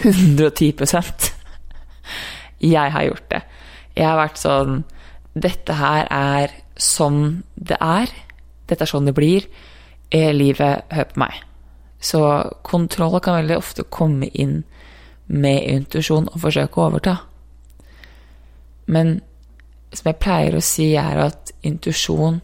[0.04, 1.28] 110%
[2.60, 3.42] Jeg har gjort det.
[3.96, 4.82] Jeg har vært sånn
[5.38, 8.10] dette her er sånn det er.
[8.68, 9.46] Dette er sånn det blir.
[10.14, 11.36] Er livet Hør på meg.
[12.00, 12.20] Så
[12.66, 14.62] kontroll kan veldig ofte komme inn
[15.28, 17.16] med intuisjon og forsøke å overta.
[18.88, 19.18] Men
[19.92, 22.40] som jeg pleier å si, er at intuisjon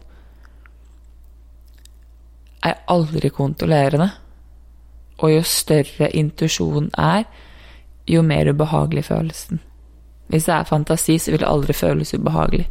[2.65, 4.09] er aldri kontrollerende.
[5.21, 7.25] Og jo større intuisjonen er,
[8.05, 9.61] jo mer ubehagelig føles den.
[10.27, 12.67] Hvis det er fantasi, så vil det aldri føles ubehagelig.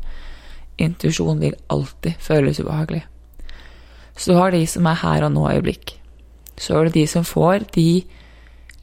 [0.79, 3.05] Intuisjon vil alltid føles ubehagelig.
[4.17, 5.97] Så har de som er her og nå-øyeblikk.
[6.59, 8.05] Så er det de som får de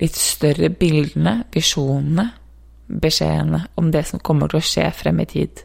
[0.02, 2.32] litt større bildene, visjonene,
[3.02, 5.62] beskjedene om det som kommer til å skje frem i tid.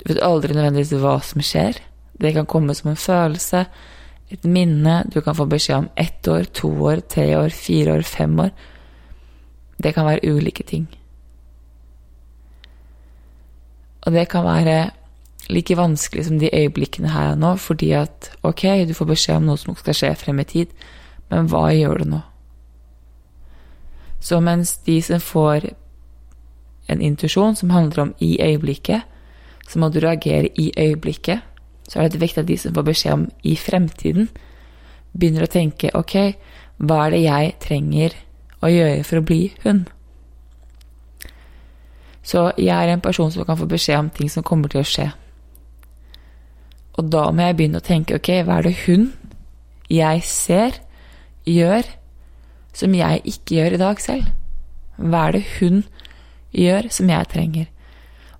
[0.00, 1.80] Du vet aldri nødvendigvis hva som skjer.
[2.20, 3.64] Det kan komme som en følelse,
[4.30, 8.06] et minne, du kan få beskjed om ett år, to år, tre år, fire år,
[8.06, 8.52] fem år.
[9.82, 10.86] Det kan være ulike ting.
[14.06, 14.78] Og det kan være
[15.50, 19.50] like vanskelig som de øyeblikkene her og nå, fordi at ok, du får beskjed om
[19.50, 20.72] noe som skal skje frem i tid,
[21.32, 22.20] men hva gjør du nå?
[24.20, 25.70] Så mens de som får
[26.90, 29.02] en intuisjon som handler om i øyeblikket,
[29.68, 31.40] så må du reagere i øyeblikket,
[31.88, 34.28] så er det viktig at de som får beskjed om i fremtiden,
[35.12, 36.16] begynner å tenke ok,
[36.78, 38.14] hva er det jeg trenger
[38.62, 39.84] å gjøre for å bli hun?
[42.22, 44.86] Så jeg er en person som kan få beskjed om ting som kommer til å
[44.86, 45.08] skje.
[46.98, 49.10] Og da må jeg begynne å tenke ok, hva er det hun
[49.90, 50.76] jeg ser,
[51.48, 51.88] gjør
[52.76, 54.30] som jeg ikke gjør i dag selv?
[55.00, 55.82] Hva er det hun
[56.54, 57.68] gjør som jeg trenger?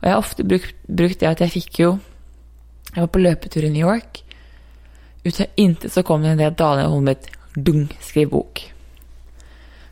[0.00, 1.90] Og jeg har ofte brukt, brukt det at jeg fikk jo
[2.90, 4.22] Jeg var på løpetur i New York.
[5.22, 8.62] Ut av intet så kom det en del Daniel Holmet dung, skriv bok.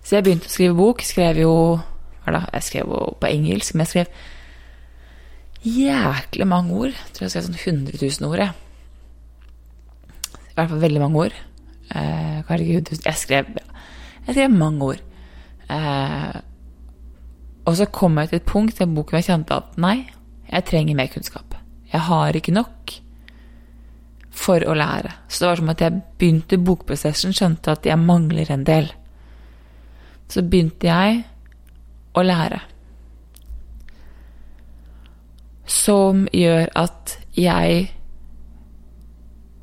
[0.02, 1.04] Så jeg begynte å skrive bok.
[1.06, 1.52] Skrev jo
[2.24, 4.08] hva da, Jeg skrev jo på engelsk, men jeg skrev
[5.68, 6.96] jæklig mange ord.
[6.96, 8.52] Jeg tror jeg skrev sånn 100 000 ord, jeg.
[10.34, 11.38] I hvert fall veldig mange ord.
[11.94, 13.52] Eh, herregud, jeg skrev,
[14.28, 15.02] jeg skrev mange ord.
[15.72, 16.40] Eh,
[17.64, 19.96] og så kom jeg til et punkt i boken hvor jeg kjente at nei,
[20.48, 21.56] jeg trenger mer kunnskap.
[21.92, 22.92] Jeg har ikke nok
[24.38, 25.14] for å lære.
[25.28, 28.90] Så det var som at jeg begynte bokprosessen, skjønte at jeg mangler en del.
[30.28, 31.22] Så begynte jeg
[32.12, 32.60] å lære.
[35.68, 37.88] Som gjør at jeg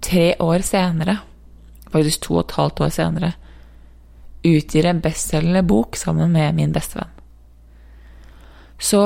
[0.06, 1.20] tre år senere,
[1.94, 3.34] faktisk to og et halvt år senere,
[4.46, 7.12] utgir en bestselgende bok sammen med min bestevenn.
[8.80, 9.02] Så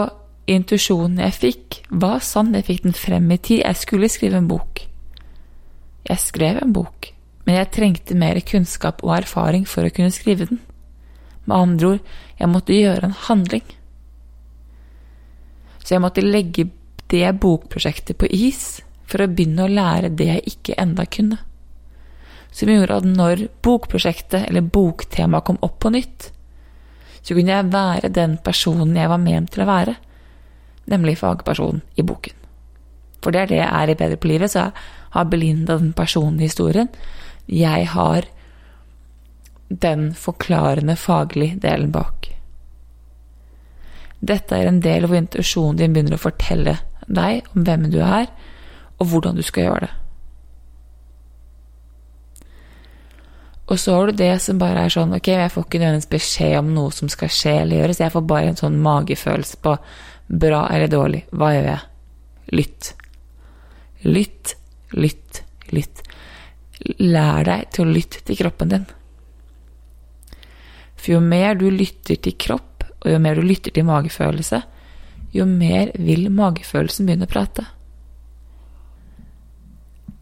[0.49, 2.55] intuisjonen jeg fikk, var sann.
[2.57, 3.61] Jeg fikk den frem i tid.
[3.63, 4.81] Jeg skulle skrive en bok.
[6.09, 7.11] Jeg skrev en bok,
[7.45, 10.61] men jeg trengte mer kunnskap og erfaring for å kunne skrive den.
[11.45, 13.65] Med andre ord, jeg måtte gjøre en handling.
[15.83, 16.69] Så jeg måtte legge
[17.09, 21.39] det bokprosjektet på is for å begynne å lære det jeg ikke enda kunne.
[22.51, 26.31] Som gjorde at når bokprosjektet eller boktemaet kom opp på nytt,
[27.21, 29.95] så kunne jeg være den personen jeg var ment til å være,
[30.89, 32.35] nemlig fagpersonen i boken.
[33.19, 35.93] For det er det jeg er i Bedre på livet, så jeg har Belinda den
[35.93, 36.89] personlige historien.
[37.45, 38.27] Jeg har
[39.69, 42.31] den forklarende faglige delen bak.
[44.19, 48.31] Dette er en del hvor intuisjonen din begynner å fortelle deg om hvem du er,
[48.99, 49.93] og hvordan du skal gjøre det.
[53.69, 56.55] Og så har du det som bare er sånn Ok, jeg får ikke nødvendigvis beskjed
[56.57, 58.01] om noe som skal skje eller gjøres.
[58.01, 59.75] Jeg får bare en sånn magefølelse på
[60.41, 61.23] bra eller dårlig.
[61.29, 61.83] Hva gjør jeg?
[62.57, 62.93] Lytt.
[64.05, 64.55] Lytt,
[64.95, 65.43] lytt,
[65.75, 66.01] lytt.
[66.97, 68.87] Lær deg til å lytte til kroppen din.
[70.99, 74.61] For jo mer du lytter til kropp, og jo mer du lytter til magefølelse,
[75.35, 77.67] jo mer vil magefølelsen begynne å prate.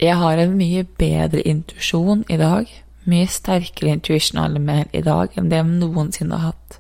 [0.02, 2.70] Jeg har en mye bedre intuisjon i dag
[3.08, 6.80] mye sterkere intuitional mer i dag enn det jeg noensinne har hatt.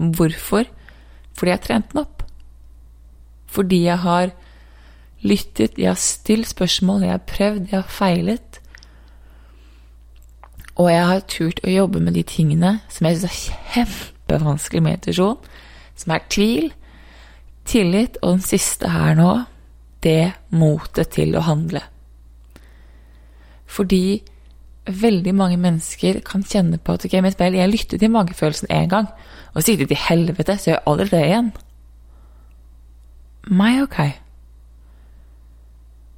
[0.00, 0.68] Hvorfor?
[1.34, 2.24] Fordi jeg har trent den opp.
[3.50, 4.32] Fordi jeg har
[5.20, 8.60] lyttet, jeg har stilt spørsmål, jeg har prøvd, jeg har feilet.
[10.76, 14.98] Og jeg har turt å jobbe med de tingene som jeg syns er kjempevanskelig med
[14.98, 15.40] intuisjon,
[15.98, 16.70] som er tvil,
[17.68, 19.32] tillit, og den siste her nå,
[20.00, 21.82] det motet til å handle.
[23.70, 24.22] Fordi
[24.96, 28.90] veldig mange mennesker kan kjenne på at ok, men vel, jeg lyttet til magefølelsen én
[28.92, 29.10] gang,
[29.54, 31.52] og gikk det til helvete, så gjør jeg aldri det igjen.
[33.60, 34.00] Meg, ok.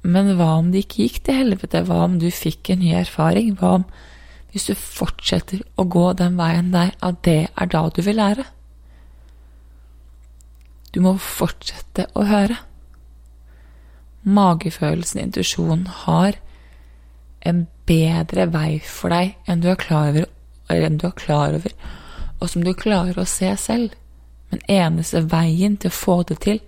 [0.03, 1.85] Men hva om det ikke gikk til helvete?
[1.87, 3.53] Hva om du fikk en ny erfaring?
[3.59, 3.85] Hva om
[4.53, 8.45] hvis du fortsetter å gå den veien der, at det er da du vil lære?
[10.93, 12.59] Du må fortsette å høre.
[14.23, 16.37] Magefølelsen, intuisjonen, har
[17.43, 20.29] en bedre vei for deg enn du er klar over,
[20.69, 21.75] du er klar over
[22.43, 23.93] og som du klarer å se selv.
[24.51, 26.59] Men eneste veien til å få det til,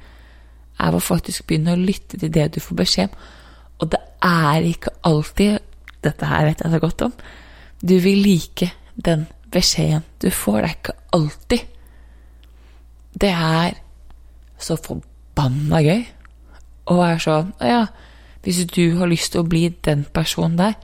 [0.80, 3.26] er å faktisk begynne å lytte til det du får beskjed om.
[3.84, 5.72] Og det er ikke alltid
[6.06, 7.14] Dette her vet jeg så godt om.
[7.82, 10.60] Du vil like den beskjeden du får.
[10.62, 11.64] Det er ikke alltid.
[13.24, 13.80] Det er
[14.62, 16.04] så forbanna gøy
[16.86, 17.80] å være sånn Å ja,
[18.46, 20.76] hvis du har lyst til å bli den personen der,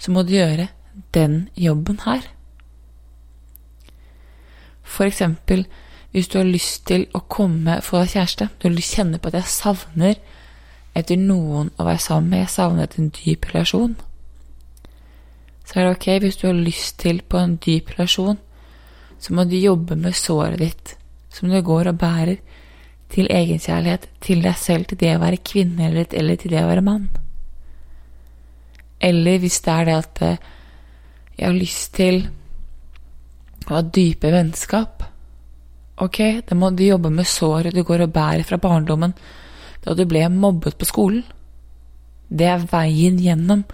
[0.00, 0.70] så må du gjøre
[1.14, 2.24] den jobben her.
[4.82, 5.66] For eksempel
[6.12, 9.52] hvis du har lyst til å komme få deg kjæreste, du kjenner på at jeg
[9.52, 10.16] savner
[10.96, 13.94] etter noen å være sammen med, jeg savner etter en dyp relasjon.
[15.64, 18.36] så er det ok hvis du har lyst til på en dyp relasjon,
[19.18, 20.96] så må du jobbe med såret ditt,
[21.30, 22.36] som du går og bærer,
[23.12, 26.70] til egenkjærlighet, til deg selv, til det å være kvinne eller, eller til det å
[26.70, 27.10] være mann.
[29.02, 30.50] Eller hvis det er det at eh,
[31.36, 32.20] jeg har lyst til
[33.66, 35.04] å ha dype vennskap,
[36.02, 39.14] ok, da må du jobbe med såret du går og bærer fra barndommen,
[39.82, 41.24] da du ble mobbet på skolen.
[42.32, 43.66] Det er veien gjennom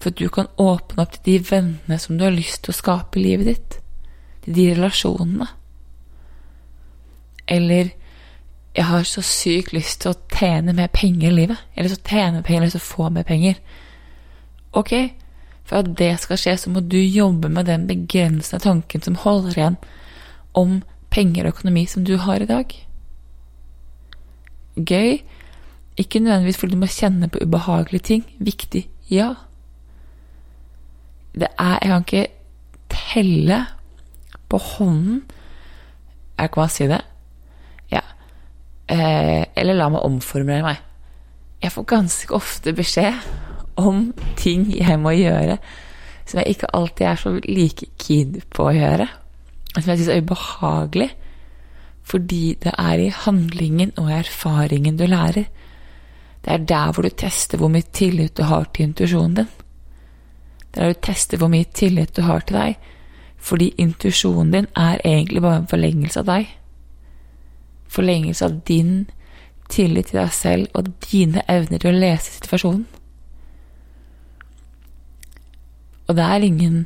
[0.00, 2.78] for at du kan åpne opp til de vennene som du har lyst til å
[2.78, 3.76] skape i livet ditt.
[4.46, 5.48] Til de relasjonene.
[7.50, 7.92] Eller
[8.76, 11.62] jeg har så sykt lyst til å tjene mer penger i livet.
[11.74, 13.58] Eller så tjene penger, eller så få mer penger.
[14.72, 14.94] Ok,
[15.66, 19.58] for at det skal skje, så må du jobbe med den begrensende tanken som holder
[19.58, 19.80] igjen
[20.54, 20.80] om
[21.10, 22.74] penger og økonomi som du har i dag.
[24.78, 25.18] Gøy,
[25.98, 28.24] ikke nødvendigvis fordi du må kjenne på ubehagelige ting.
[28.38, 29.34] Viktig, ja.
[31.34, 32.26] Det er Jeg kan ikke
[32.90, 33.66] telle
[34.48, 35.22] på hånden
[36.38, 37.00] Jeg kan bare si det.
[38.90, 40.82] Eh, eller la meg omformulere meg.
[41.62, 43.14] Jeg får ganske ofte beskjed
[43.80, 45.58] om ting jeg må gjøre
[46.30, 49.08] som jeg ikke alltid er så like keen på å gjøre.
[49.74, 51.08] Som jeg syns er ubehagelig.
[52.10, 55.48] Fordi det er i handlingen og erfaringen du lærer.
[56.40, 59.50] Det er der hvor du tester hvor mye tillit du har til intuisjonen din.
[60.70, 62.88] Det er der du tester hvor mye tillit du har til deg.
[63.40, 66.54] Fordi intuisjonen din er egentlig bare en forlengelse av deg.
[67.90, 68.94] Forlengelse av din
[69.70, 72.86] tillit til deg selv og dine evner til å lese situasjonen.
[76.10, 76.80] Og det er ingen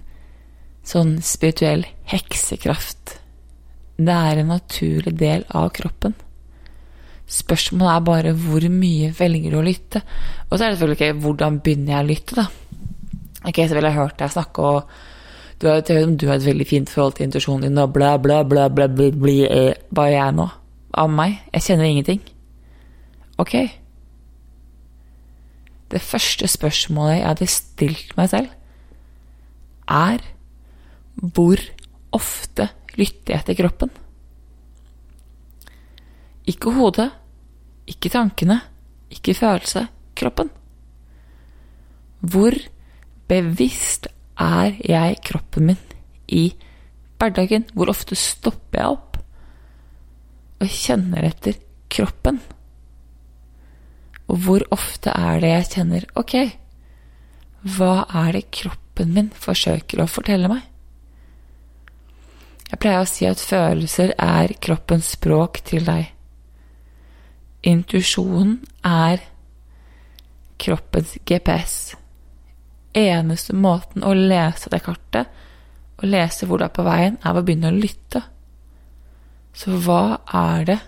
[0.85, 3.17] sånn spirituell heksekraft.
[3.97, 6.17] Det er en naturlig del av kroppen.
[7.25, 10.03] Spørsmålet er bare hvor mye velger du å lytte?
[10.51, 12.47] Og så er det selvfølgelig ikke hvordan begynner jeg å lytte, da.
[13.45, 16.91] Ok, så vil jeg hørt deg snakke, og du har, du har et veldig fint
[16.91, 19.09] forhold til intuisjonen din, og bla, bla, bla, bla, bla,
[19.49, 20.49] eh, Hva er jeg nå?
[20.95, 21.41] Av meg?
[21.55, 22.21] Jeg kjenner ingenting.
[23.41, 23.55] Ok.
[25.91, 28.53] Det første spørsmålet jeg hadde stilt meg selv,
[29.91, 30.23] er
[31.15, 31.61] hvor
[32.15, 33.93] ofte lytter jeg til kroppen?
[36.51, 37.09] Ikke hodet,
[37.91, 38.61] ikke tankene,
[39.13, 40.51] ikke følelse, kroppen.
[42.25, 42.55] Hvor
[43.29, 44.09] bevisst
[44.41, 45.83] er jeg kroppen min
[46.29, 46.47] i
[47.19, 47.67] hverdagen?
[47.75, 49.14] Hvor ofte stopper jeg opp
[50.63, 51.59] og kjenner etter
[51.93, 52.41] kroppen?
[54.31, 56.37] Og hvor ofte er det jeg kjenner ok,
[57.77, 60.65] hva er det kroppen min forsøker å fortelle meg?
[62.71, 66.09] Jeg pleier å si at følelser er kroppens språk til deg.
[67.65, 69.23] Intuisjonen er
[70.61, 71.95] kroppens GPS.
[72.95, 75.31] Eneste måten å lese det kartet
[76.01, 78.25] og lese hvor du er på veien, er å begynne å lytte.
[79.55, 80.79] Så hva er det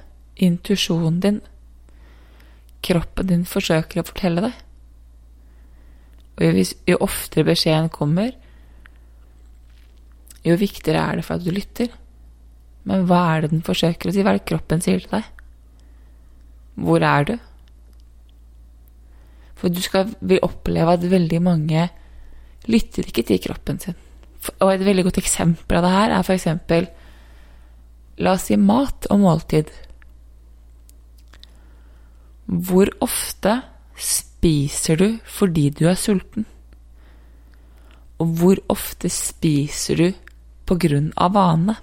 [0.43, 1.39] intuisjonen din,
[2.87, 4.63] kroppen din, forsøker å fortelle deg?
[6.37, 8.35] Og jo, oftere beskjeden kommer,
[10.47, 11.89] jo viktigere er det for at du lytter.
[12.87, 14.23] Men hva er det den forsøker å si?
[14.23, 15.31] Hva er det kroppen sier til deg?
[16.77, 17.35] Hvor er du?
[19.57, 21.89] For du skal vil oppleve at veldig mange
[22.69, 23.97] lytter ikke til kroppen sin.
[24.61, 26.87] Og et veldig godt eksempel av det her er eksempel
[28.19, 29.71] La oss si mat og måltid.
[32.47, 33.59] Hvor ofte
[33.97, 36.47] spiser du fordi du er sulten?
[38.23, 40.07] Og hvor ofte spiser du
[40.67, 41.77] på grunn av vane?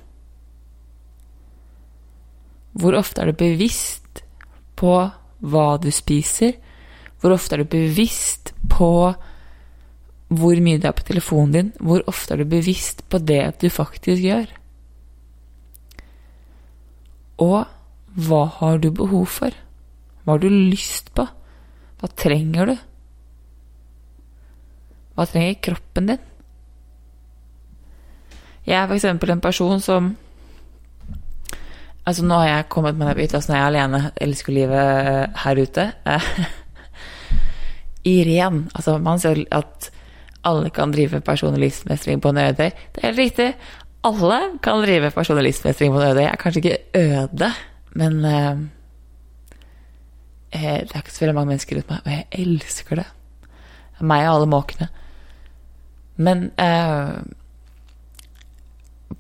[2.74, 4.24] Hvor ofte er du bevisst
[4.80, 4.96] på
[5.44, 6.56] hva du spiser?
[7.22, 8.90] Hvor ofte er du bevisst på
[10.34, 11.72] hvor mye det er på telefonen din?
[11.78, 14.50] Hvor ofte er du bevisst på det du faktisk gjør?
[17.42, 17.64] Og
[18.14, 19.56] hva har du behov for?
[20.24, 21.26] Hva har du lyst på?
[22.00, 22.76] Hva trenger du?
[25.14, 26.30] Hva trenger kroppen din?
[28.64, 29.06] Jeg er f.eks.
[29.06, 30.14] en person som
[32.04, 35.60] Altså, nå har jeg kommet meg ut, altså når jeg er alene, elsker livet her
[35.64, 35.86] ute.
[38.12, 39.88] I ren Altså, man ser at
[40.44, 42.68] alle kan drive personlig livsmestring på en øde.
[42.92, 43.48] Det er helt riktig.
[44.04, 46.26] Alle kan drive personlig livsmestring på en øde.
[46.28, 47.52] Er kanskje ikke øde,
[47.96, 48.58] men eh,
[50.54, 53.08] Det er ikke så veldig mange mennesker rundt meg, og jeg elsker det.
[54.02, 54.88] Meg og alle måkene.
[56.18, 57.24] Men eh,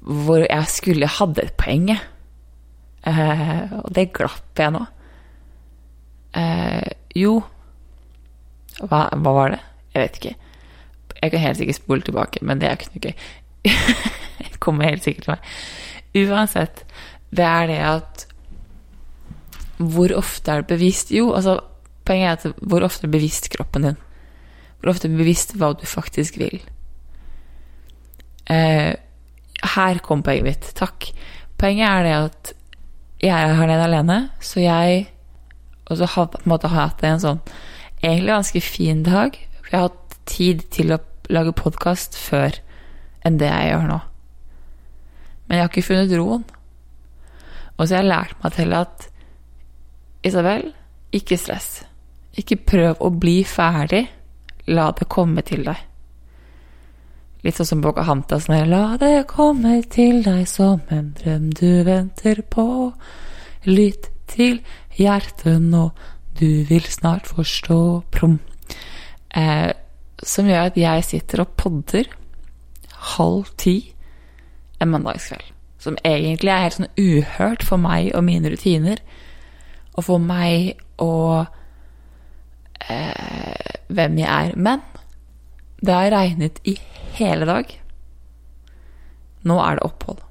[0.04, 1.90] hvor jeg skulle hadde et poeng.
[3.08, 4.86] Uh, og det glapp jeg nå.
[6.38, 7.42] Uh, jo
[8.80, 9.60] hva, hva, var det?
[9.94, 10.36] Jeg vet ikke.
[11.22, 13.16] Jeg kan helt sikkert spole tilbake, men det er ikke noe gøy.
[14.40, 15.52] jeg kommer helt sikkert til meg.
[16.24, 16.84] Uansett,
[17.34, 18.28] det er det at
[19.78, 21.12] Hvor ofte er det bevisst?
[21.12, 21.58] Jo, altså,
[22.06, 23.98] poenget er at hvor ofte er det bevisst kroppen din?
[24.80, 26.62] Hvor ofte er det bevisst hva du faktisk vil?
[28.52, 28.94] Eh,
[29.76, 30.70] her kom poenget mitt.
[30.78, 31.10] Takk.
[31.58, 32.54] Poenget er det at
[33.24, 35.10] jeg er her nede alene, så jeg
[35.86, 37.40] Og så har måte hatt en sånn
[38.00, 39.36] egentlig ganske fin dag.
[39.60, 42.56] For jeg har hatt tid til å lage podkast før
[43.28, 43.98] enn det jeg gjør nå.
[45.48, 46.44] Men jeg har ikke funnet roen.
[47.78, 49.08] Og så har jeg lært meg til at
[50.24, 50.70] Isabel,
[51.14, 51.84] ikke stress.
[52.39, 54.06] Ikke prøv å bli ferdig.
[54.72, 55.82] La det komme til deg.
[57.44, 62.39] Litt sånn som Pocahontas når La det komme til deg som en drøm du venter
[62.48, 62.66] på.
[63.68, 64.62] Lytt til
[64.96, 65.89] hjertet nå,
[66.39, 67.80] du vil snart forstå
[68.16, 68.39] prom.
[69.36, 69.72] Eh,
[70.24, 72.08] som gjør at jeg sitter og podder
[73.18, 73.93] halv ti
[74.84, 75.52] en mandagskveld.
[75.84, 79.02] Som egentlig er helt sånn uhørt for meg og mine rutiner.
[79.98, 81.46] Og for meg og
[82.88, 84.56] eh, hvem jeg er.
[84.56, 84.84] Men
[85.84, 86.78] det har regnet i
[87.18, 87.72] hele dag.
[89.44, 90.22] Nå er det opphold.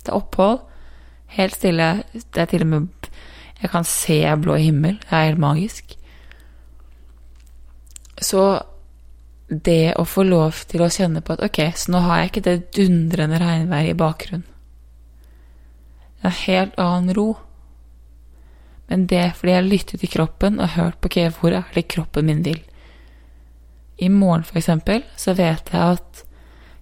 [0.00, 0.60] Det er opphold.
[1.34, 1.88] Helt stille.
[2.14, 3.10] Det er til og med
[3.60, 5.00] Jeg kan se blå himmel.
[5.02, 5.96] Det er helt magisk.
[8.20, 8.62] Så
[9.50, 12.46] det å få lov til å kjenne på at ok, så nå har jeg ikke
[12.46, 14.46] det dundrende regnværet i bakgrunnen.
[16.20, 17.28] Det er en helt annen ro.
[18.90, 21.74] Men det er fordi jeg har lyttet til kroppen og hørt på ok, hvor er
[21.74, 22.60] det kroppen min vil.
[23.98, 26.24] I morgen, for eksempel, så vet jeg at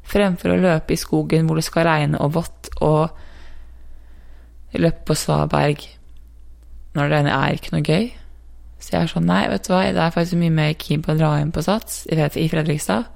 [0.08, 3.08] fremfor å løpe i skogen hvor det skal regne og vått, og
[4.76, 5.84] løpe på svaberg
[6.96, 8.06] når det er ikke noe gøy.
[8.78, 11.14] Så jeg er sånn, nei, vet du hva, det er faktisk mye mer keen på
[11.14, 13.08] å dra inn på Sats i Fredrikstad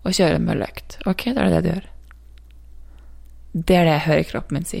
[0.00, 0.96] og kjøre en løkt.
[1.10, 1.88] Ok, da er det det du gjør.
[3.52, 4.80] Det er det jeg hører kroppen min si.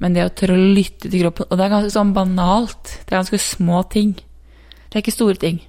[0.00, 2.92] Men det å tørre å lytte til kroppen Og det er ganske sånn banalt.
[3.04, 4.14] Det er ganske små ting.
[4.16, 5.60] Det er ikke store ting.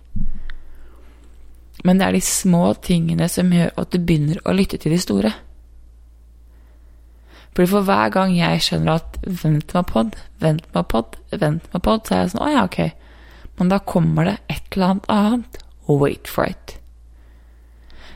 [1.83, 5.01] Men det er de små tingene som gjør at du begynner å lytte til de
[5.01, 5.33] store.
[7.51, 11.83] Fordi for hver gang jeg skjønner at vent meg pod, vent meg pod, vent meg
[11.83, 12.79] pod, så er jeg sånn å ja, ok.
[13.61, 15.57] Men da kommer det et eller annet annet.
[15.85, 16.79] Wait for it.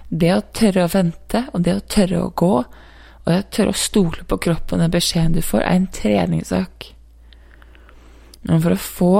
[0.10, 3.76] Det å tørre å vente, og det å tørre å gå, og det å tørre
[3.76, 6.90] å stole på kroppen og beskjeden du får, er en treningssak.
[8.42, 9.14] Men for å få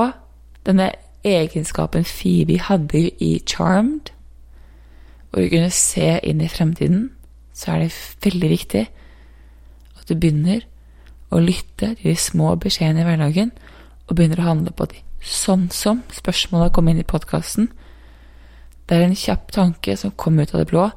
[0.66, 0.90] denne
[1.22, 4.10] egenskapen Phoebe hadde i Charmed,
[5.30, 7.12] og å kunne se inn i fremtiden,
[7.54, 8.88] så er det veldig viktig
[10.00, 10.66] at du begynner
[11.30, 13.54] å lytte til de små beskjedene i hverdagen,
[14.10, 15.06] og begynner å handle på de.
[15.26, 17.72] Sånn som spørsmålet kom inn i podkasten.
[18.86, 20.90] Det er en kjapp tanke som kom ut av det blå.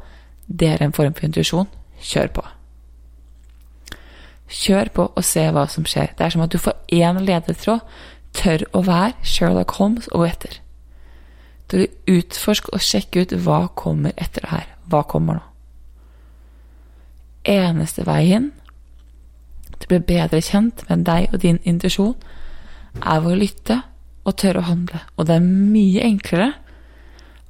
[0.47, 1.69] Det er en form for intuisjon.
[2.05, 2.45] Kjør på.
[4.49, 6.13] Kjør på og se hva som skjer.
[6.17, 7.81] Det er som at du får én ledetråd.
[8.37, 10.61] Tør å være Sherlock Holmes og etter.
[11.69, 14.69] Du utforsk og sjekke ut hva kommer etter det her.
[14.89, 15.45] Hva kommer nå?
[17.49, 18.53] Eneste veien
[19.79, 22.17] til å bli bedre kjent med deg og din intuisjon,
[22.99, 23.83] er å lytte
[24.29, 25.01] og tørre å handle.
[25.17, 26.51] Og det er mye enklere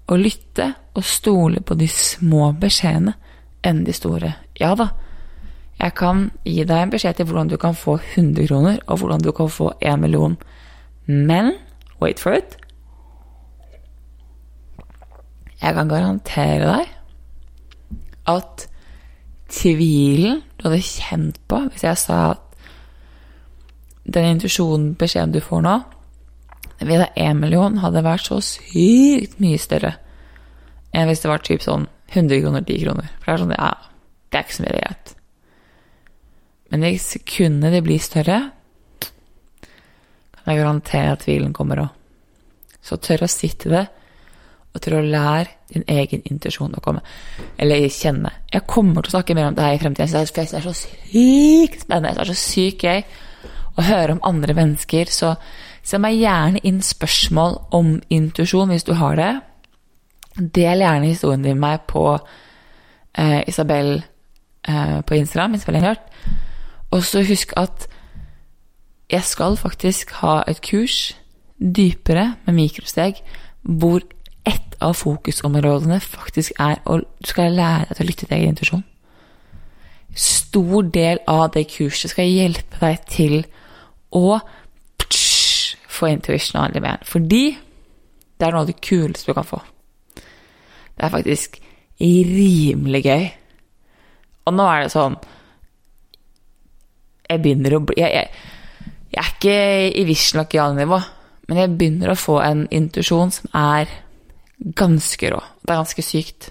[0.08, 3.16] å lytte og stole på de små beskjedene
[3.66, 4.32] enn de store.
[4.60, 4.92] Ja da,
[5.78, 9.22] jeg kan gi deg en beskjed til hvordan du kan få 100 kroner, og hvordan
[9.22, 10.38] du kan få 1 million.
[11.06, 11.52] Men
[12.00, 12.56] wait for it
[15.58, 16.90] jeg kan garantere deg
[18.30, 18.66] at
[19.50, 22.44] tvilen du hadde kjent på hvis jeg sa at
[24.08, 25.74] den intuisjonen, beskjeden du får nå,
[26.78, 29.96] ved én million, hadde vært så sykt mye større
[30.94, 33.10] enn hvis det var typ sånn 100 kroner, 10 kroner.
[33.18, 33.72] For det er sånn, ja,
[34.28, 35.12] det er ikke så mye greit.
[36.68, 38.38] Men de sekundene de blir større,
[40.38, 41.94] kan jeg garantere at tvilen kommer òg.
[42.84, 43.84] Så tør å sitte det
[44.72, 47.02] og tør å lære din egen intuisjon å komme
[47.60, 48.30] Eller kjenne.
[48.52, 50.76] Jeg kommer til å snakke mer om det her i fremtiden, for det er så
[50.76, 52.14] sykt spennende.
[52.14, 53.02] Det er så sykt gøy
[53.78, 55.10] å høre om andre mennesker.
[55.12, 55.34] Så
[55.82, 59.32] send meg gjerne inn spørsmål om intuisjon hvis du har det.
[60.38, 62.04] Del gjerne historien din med meg på
[63.18, 64.02] eh, Isabel
[64.68, 65.56] eh, på Instagram.
[66.90, 67.88] Og så husk at
[69.10, 71.16] jeg skal faktisk ha et kurs
[71.58, 73.22] dypere med mikrosteg
[73.62, 74.02] hvor
[74.46, 78.54] ett av fokusområdene faktisk er å Du skal lære deg til å lytte til egen
[78.54, 78.84] intuisjon.
[80.14, 83.42] Stor del av det kurset skal hjelpe deg til
[84.14, 84.38] å
[85.98, 87.04] få intuition on demand.
[87.08, 87.42] Fordi
[88.38, 89.60] det er noe av det kuleste du kan få.
[90.18, 91.58] Det er faktisk
[92.00, 93.26] rimelig gøy.
[94.48, 95.18] Og nå er det sånn
[97.28, 99.56] Jeg begynner å bli Jeg, jeg, jeg er ikke
[100.00, 100.98] i Vishnok-nivå,
[101.48, 103.90] men jeg begynner å få en intuisjon som er
[104.58, 105.40] ganske rå.
[105.62, 106.50] Det er ganske sykt.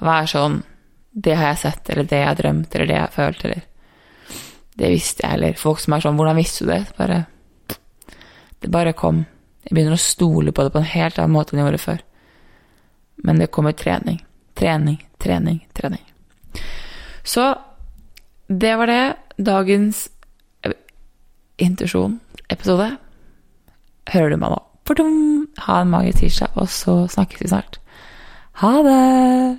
[0.00, 0.60] Å være sånn
[1.10, 3.62] Det har jeg sett, eller det jeg har drømt, eller det jeg har følt, eller
[4.76, 6.82] Det visste jeg, eller folk som er sånn Hvordan visste du det?
[6.98, 7.24] Bare
[8.60, 9.24] Det bare kom.
[9.66, 12.02] Jeg begynner å stole på det på en helt annen måte enn jeg gjorde før.
[13.26, 14.20] Men det kommer trening.
[14.56, 16.04] Trening, trening, trening.
[17.26, 17.54] Så
[18.48, 19.16] det var det.
[19.36, 20.06] Dagens
[21.60, 22.96] intuisjon-episode.
[24.12, 24.60] Hører du meg nå?
[24.86, 25.46] Pardon.
[25.66, 27.80] Ha en magisk tirsdag, og så snakkes vi snart.
[28.62, 29.58] Ha det!